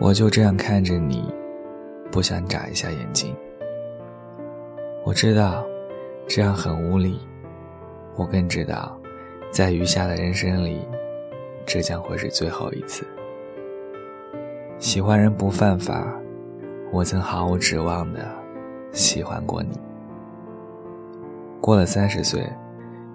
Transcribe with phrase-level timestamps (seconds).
[0.00, 1.24] 我就这样看着你，
[2.10, 3.34] 不想眨一下眼睛。
[5.04, 5.64] 我知道，
[6.26, 7.20] 这样很无力。
[8.16, 8.98] 我更知道，
[9.50, 10.80] 在余下的人生里，
[11.64, 13.04] 这将会是最后一次。
[14.78, 16.12] 喜欢人不犯法，
[16.90, 18.20] 我曾毫无指望的
[18.92, 19.80] 喜欢过你。
[21.60, 22.46] 过了三十岁，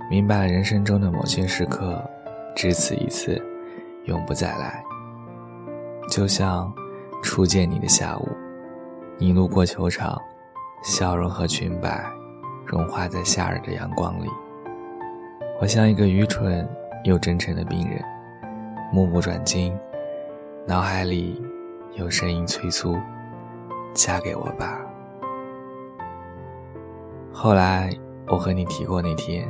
[0.10, 2.04] 明白了人生中的某些时刻，
[2.56, 3.40] 只此一次，
[4.06, 4.84] 永不再来。
[6.10, 6.74] 就像
[7.22, 8.28] 初见你的下午，
[9.18, 10.20] 你路过球场，
[10.82, 12.04] 笑容和裙摆
[12.66, 14.28] 融化在夏日的阳光里。
[15.62, 16.68] 我像一个愚蠢
[17.04, 18.04] 又真诚的病人，
[18.92, 19.78] 目不转睛，
[20.66, 21.40] 脑海里
[21.94, 22.98] 有声音催促
[23.94, 24.82] ：“嫁给我吧。”
[27.32, 27.90] 后来
[28.28, 29.48] 我和你提过那天，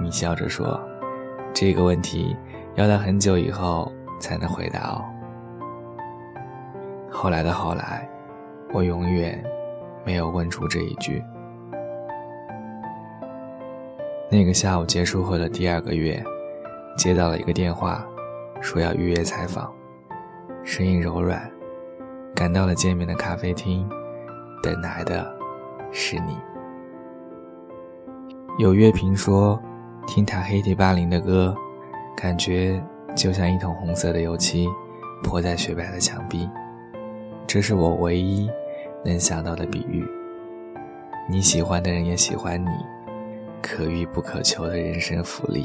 [0.00, 0.80] 你笑着说
[1.52, 2.34] ：“这个问题
[2.74, 5.04] 要到很久以后才能回答哦。”
[7.14, 8.06] 后来的后来，
[8.72, 9.40] 我永远
[10.04, 11.22] 没有问出这一句。
[14.28, 16.22] 那个下午结束后的第二个月，
[16.98, 18.04] 接到了一个电话，
[18.60, 19.72] 说要预约采访，
[20.64, 21.48] 声音柔软，
[22.34, 23.88] 赶到了见面的咖啡厅，
[24.60, 25.24] 等来的
[25.92, 26.36] 是你。
[28.58, 29.58] 有乐评说，
[30.04, 31.56] 听塔黑提巴林的歌，
[32.16, 32.82] 感觉
[33.14, 34.68] 就像一桶红色的油漆
[35.22, 36.50] 泼在雪白的墙壁。
[37.46, 38.50] 这是我唯一
[39.04, 40.04] 能想到的比喻。
[41.28, 42.68] 你喜欢的人也喜欢你，
[43.62, 45.64] 可遇不可求的人生福利。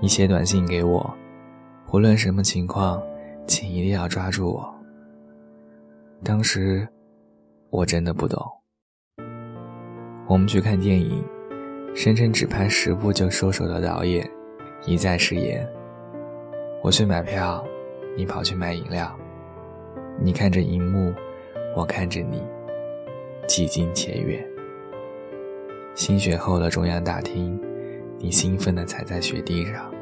[0.00, 1.14] 你写短信给我，
[1.92, 3.02] 无论什么情况，
[3.46, 4.74] 请一定要抓住我。
[6.22, 6.86] 当时
[7.70, 8.44] 我真的不懂。
[10.26, 11.24] 我们去看电影，
[11.94, 14.28] 声称只拍十部就收手的导演，
[14.84, 15.66] 一再食言。
[16.80, 17.64] 我去买票，
[18.16, 19.12] 你跑去买饮料。
[20.16, 21.12] 你看着荧幕，
[21.74, 22.40] 我看着你，
[23.48, 24.44] 几近且远。
[25.94, 27.60] 新雪后的中央大厅，
[28.18, 29.92] 你兴奋地踩在雪地上。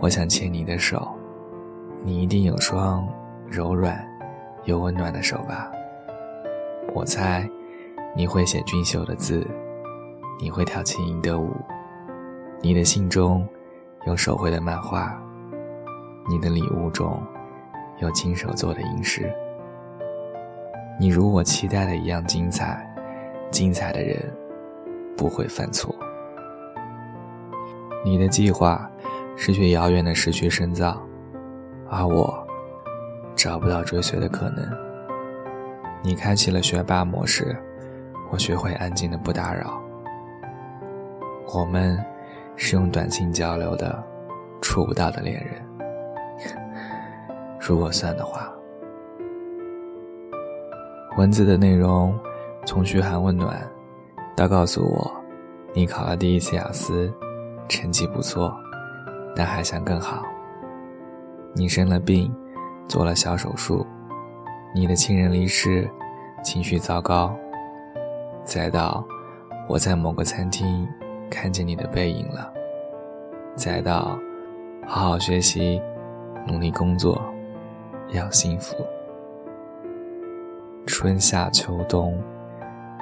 [0.00, 1.08] 我想牵你的手，
[2.02, 3.08] 你一定有双
[3.46, 4.04] 柔软
[4.64, 5.70] 又温暖的手吧。
[6.92, 7.48] 我猜，
[8.16, 9.46] 你会写俊秀的字，
[10.40, 11.52] 你会跳轻盈的舞，
[12.60, 13.46] 你的信中
[14.04, 15.16] 有手绘的漫画。
[16.28, 17.20] 你的礼物中
[17.98, 19.32] 有亲手做的银饰，
[20.98, 22.88] 你如我期待的一样精彩，
[23.50, 24.16] 精彩的人
[25.16, 25.94] 不会犯错。
[28.04, 28.90] 你的计划
[29.36, 31.00] 是去遥远的市区深造，
[31.88, 32.46] 而我
[33.34, 34.64] 找不到追随的可能。
[36.02, 37.54] 你开启了学霸模式，
[38.30, 39.82] 我学会安静的不打扰。
[41.52, 42.02] 我们
[42.56, 44.02] 是用短信交流的，
[44.62, 45.69] 触不到的恋人。
[47.70, 48.52] 如果算的话，
[51.16, 52.18] 文字的内容
[52.66, 53.64] 从嘘寒问暖，
[54.34, 55.08] 到告诉我
[55.72, 57.08] 你考了第一次雅思，
[57.68, 58.52] 成绩不错，
[59.36, 60.24] 但还想更好。
[61.54, 62.34] 你生了病，
[62.88, 63.86] 做了小手术，
[64.74, 65.88] 你的亲人离世，
[66.42, 67.32] 情绪糟糕。
[68.42, 69.06] 再到
[69.68, 70.88] 我在某个餐厅
[71.30, 72.52] 看见你的背影了，
[73.54, 74.18] 再到
[74.84, 75.80] 好好学习，
[76.48, 77.29] 努力工作。
[78.12, 78.76] 要幸福。
[80.86, 82.18] 春夏秋冬，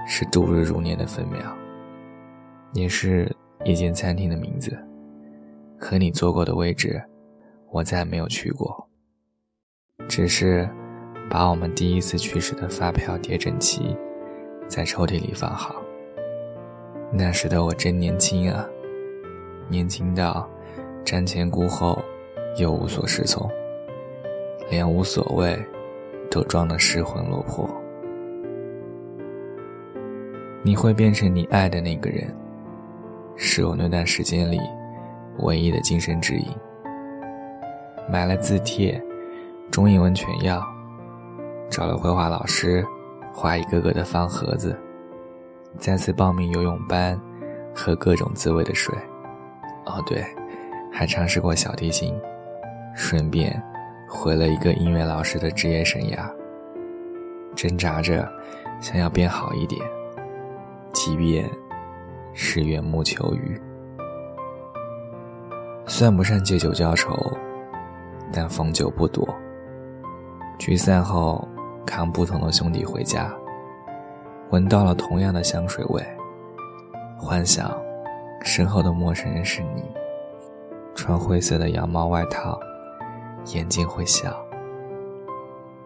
[0.07, 1.55] 是度日如年的分秒，
[2.75, 4.77] 也是一间餐厅的名字。
[5.81, 7.03] 和你坐过的位置，
[7.71, 8.89] 我再没有去过。
[10.09, 10.69] 只是
[11.31, 13.97] 把我们第一次去时的发票叠整齐，
[14.67, 15.77] 在抽屉里放好。
[17.13, 18.69] 那时的我真年轻啊，
[19.69, 20.49] 年轻到
[21.05, 22.03] 瞻前顾后，
[22.59, 23.49] 又无所适从。
[24.71, 25.59] 连无所谓，
[26.31, 27.69] 都装得失魂落魄。
[30.63, 32.35] 你会变成你爱的那个人，
[33.37, 34.61] 是我那段时间里
[35.39, 36.47] 唯一的精神指引。
[38.11, 39.03] 买了字帖，
[39.71, 40.63] 中英文全要，
[41.71, 42.85] 找了绘画老师，
[43.33, 44.77] 画一个个的方盒子。
[45.77, 47.19] 再次报名游泳班，
[47.75, 48.95] 喝各种滋味的水。
[49.87, 50.25] 哦对，
[50.93, 52.15] 还尝试过小提琴，
[52.95, 53.63] 顺便。
[54.09, 56.29] 毁了一个音乐老师的职业生涯，
[57.55, 58.27] 挣扎着
[58.81, 59.81] 想要变好一点，
[60.93, 61.49] 即便
[62.33, 63.61] 是缘木求鱼，
[65.87, 67.15] 算不上借酒浇愁，
[68.33, 69.29] 但逢酒不躲。
[70.59, 71.47] 聚散后，
[71.87, 73.33] 扛不同的兄弟回家，
[74.51, 76.03] 闻到了同样的香水味，
[77.17, 77.71] 幻想
[78.43, 79.85] 身后的陌生人是你，
[80.95, 82.59] 穿灰色的羊毛外套，
[83.47, 84.37] 眼睛会笑。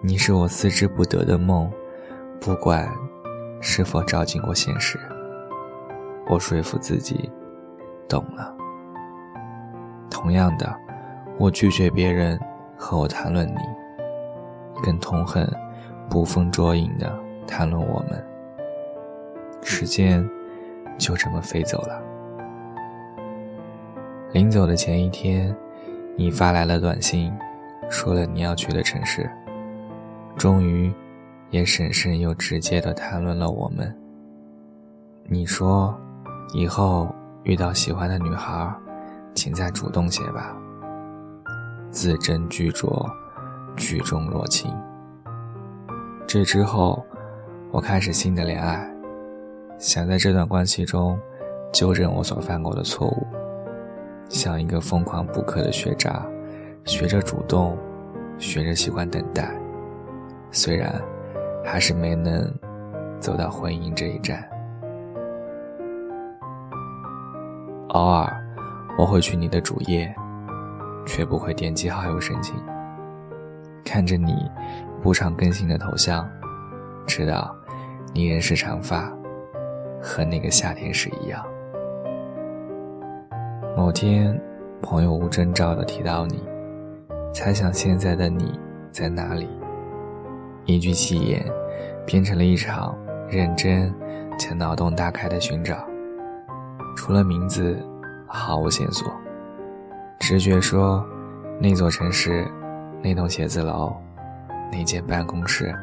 [0.00, 1.70] 你是我思之不得的梦，
[2.40, 2.88] 不管
[3.60, 4.98] 是否照进过现实，
[6.28, 7.30] 我说服自己
[8.08, 8.54] 懂了。
[10.10, 10.74] 同样的，
[11.38, 12.38] 我拒绝别人
[12.76, 13.60] 和我谈论你，
[14.82, 15.48] 更痛恨
[16.10, 17.16] 捕风捉影的
[17.46, 18.24] 谈论我们。
[19.62, 20.28] 时间
[20.98, 22.02] 就这么飞走了。
[24.32, 25.54] 临走的前一天，
[26.14, 27.32] 你发来了短信，
[27.88, 29.28] 说了你要去的城市。
[30.36, 30.92] 终于，
[31.50, 33.94] 也审慎又直接的谈论了我们。
[35.24, 35.98] 你说，
[36.52, 37.14] 以后
[37.44, 38.70] 遇到喜欢的女孩，
[39.34, 40.54] 请再主动些吧。
[41.90, 43.06] 字斟句酌，
[43.76, 44.70] 举重若轻。
[46.26, 47.02] 这之后，
[47.70, 48.86] 我开始新的恋爱，
[49.78, 51.18] 想在这段关系中
[51.72, 53.26] 纠正我所犯过的错误。
[54.32, 56.26] 像一个疯狂补课的学渣，
[56.86, 57.76] 学着主动，
[58.38, 59.54] 学着习惯等待。
[60.50, 60.90] 虽然
[61.62, 62.50] 还是没能
[63.20, 64.42] 走到婚姻这一站，
[67.88, 68.34] 偶尔
[68.96, 70.12] 我会去你的主页，
[71.04, 72.56] 却不会点击好友申请。
[73.84, 74.50] 看着你
[75.02, 76.26] 不常更新的头像，
[77.06, 77.54] 知道
[78.14, 79.12] 你仍是长发，
[80.00, 81.44] 和那个夏天时一样。
[83.74, 84.38] 某天，
[84.82, 86.44] 朋友无征兆的提到你，
[87.32, 88.52] 猜想现在的你
[88.92, 89.48] 在哪里。
[90.66, 91.42] 一句戏言，
[92.04, 92.94] 变成了一场
[93.30, 93.92] 认真
[94.38, 95.76] 且脑洞大开的寻找。
[96.94, 97.78] 除了名字，
[98.26, 99.10] 毫无线索。
[100.20, 101.02] 直觉说，
[101.58, 102.46] 那座城市，
[103.02, 103.96] 那栋写字楼，
[104.70, 105.74] 那间办公室，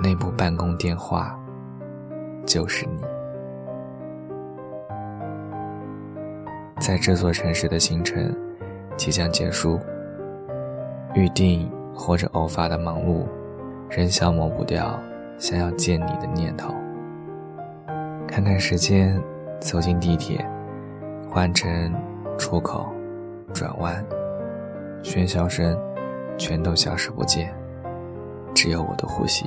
[0.00, 1.36] 那部办公电话，
[2.46, 3.13] 就是你。
[6.84, 8.30] 在这座城市的行程
[8.94, 9.80] 即将结束，
[11.14, 13.24] 预定或者偶发的忙碌，
[13.88, 15.00] 仍消磨不掉
[15.38, 16.74] 想要见你的念头。
[18.28, 19.18] 看看时间，
[19.60, 20.46] 走进地铁，
[21.26, 21.90] 换乘
[22.36, 22.86] 出口，
[23.54, 24.04] 转弯，
[25.02, 25.74] 喧嚣声
[26.36, 27.50] 全都消失不见，
[28.54, 29.46] 只有我的呼吸。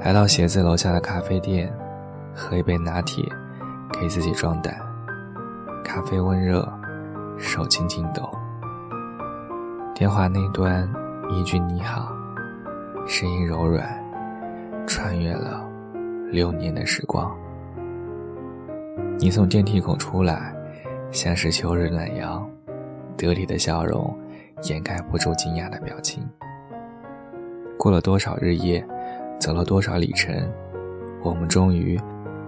[0.00, 1.72] 来到写字楼下的咖啡店，
[2.34, 3.24] 喝一杯拿铁，
[3.92, 4.74] 给自己壮胆。
[5.82, 6.66] 咖啡温热，
[7.36, 8.30] 手轻轻抖。
[9.94, 10.88] 电话那端
[11.28, 12.10] 一句“你好”，
[13.06, 13.86] 声音柔软，
[14.86, 15.62] 穿越了
[16.30, 17.30] 六年的时光。
[19.18, 20.54] 你从电梯口出来，
[21.10, 22.48] 像是秋日暖阳，
[23.16, 24.16] 得体的笑容
[24.62, 26.26] 掩盖不住惊讶的表情。
[27.78, 28.84] 过了多少日夜，
[29.38, 30.34] 走了多少里程，
[31.22, 32.00] 我们终于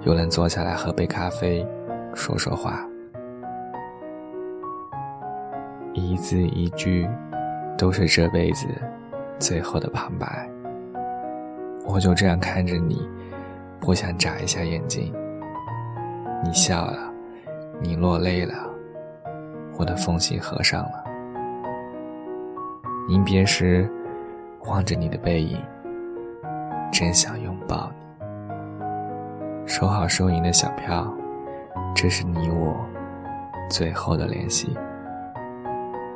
[0.02, 1.66] 又能坐下来喝杯咖啡，
[2.14, 2.84] 说说话。
[5.94, 7.08] 一字一句，
[7.78, 8.66] 都是这辈子
[9.38, 10.48] 最后的旁白。
[11.86, 13.08] 我就这样看着你，
[13.78, 15.14] 不想眨一下眼睛。
[16.42, 16.98] 你笑了，
[17.80, 18.54] 你落泪了，
[19.78, 21.04] 我的缝隙合上了。
[23.08, 23.88] 临别时，
[24.66, 25.62] 望着你的背影，
[26.90, 29.66] 真想拥抱你。
[29.66, 31.06] 收好收银的小票，
[31.94, 32.76] 这是你我
[33.70, 34.76] 最后的联系。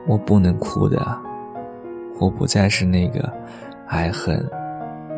[0.08, 0.98] 我不能哭的，
[2.18, 3.30] 我不再是那个
[3.86, 4.42] 爱恨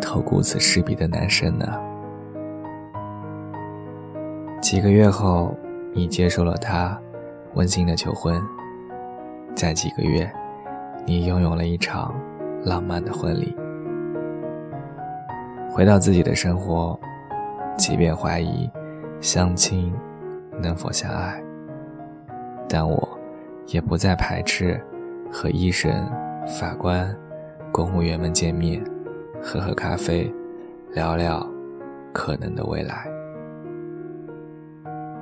[0.00, 1.80] 透骨子赤壁的男生了。
[4.61, 5.56] 几个月后，
[5.94, 6.99] 你接受了他
[7.54, 8.42] 温馨的求婚。
[9.54, 10.28] 在几个月，
[11.06, 12.12] 你拥有了一场
[12.64, 13.56] 浪漫的婚礼。
[15.70, 16.99] 回到自己的生活，
[17.76, 18.68] 即便怀疑
[19.20, 19.94] 相亲
[20.61, 21.40] 能否相爱，
[22.68, 23.20] 但我。
[23.73, 24.81] 也不再排斥
[25.31, 25.91] 和医生、
[26.59, 27.17] 法官、
[27.71, 28.85] 公务员们见面，
[29.41, 30.33] 喝喝咖啡，
[30.93, 31.47] 聊聊
[32.12, 33.07] 可能的未来。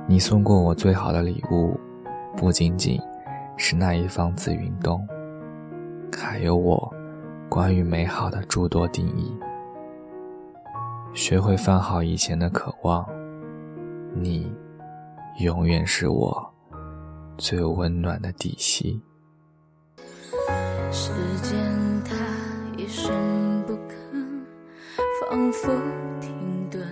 [0.07, 1.79] 你送过我最好的礼物，
[2.35, 2.99] 不仅仅
[3.55, 5.07] 是那一方紫云洞，
[6.11, 6.91] 还有我
[7.47, 9.37] 关于美好的诸多定义。
[11.13, 13.05] 学会放好以前的渴望，
[14.15, 14.51] 你
[15.39, 16.51] 永远是我。
[17.39, 19.01] 最温暖的底细。
[20.91, 21.55] 时间
[22.03, 22.13] 它
[22.77, 23.89] 一声不吭，
[25.21, 25.71] 仿佛
[26.19, 26.85] 停顿。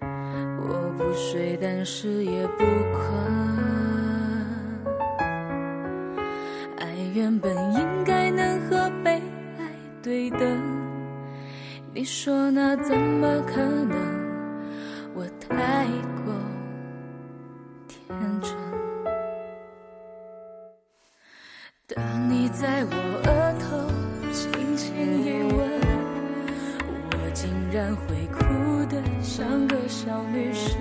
[0.00, 3.00] 我不睡，但是也不困。
[6.78, 9.20] 爱原本应该能和被
[9.58, 9.70] 爱
[10.02, 10.40] 对等，
[11.92, 14.09] 你说那怎么可能？
[21.96, 22.94] 当你在我
[23.24, 24.94] 额头轻轻
[25.24, 25.58] 一吻，
[27.10, 28.38] 我竟然会哭
[28.88, 30.78] 得像个小女生。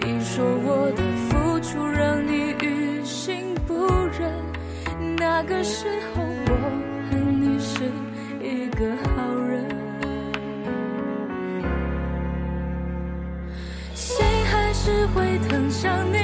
[0.00, 3.86] 你说我的付出让你于心不
[4.18, 4.30] 忍，
[5.16, 6.52] 那个时候我
[7.10, 7.84] 恨你是
[8.42, 9.64] 一个好人。
[13.94, 16.23] 心还是会疼想你？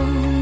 [0.00, 0.39] alone